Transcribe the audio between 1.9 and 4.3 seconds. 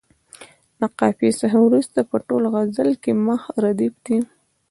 په ټول غزل کې مخ ردیف دی.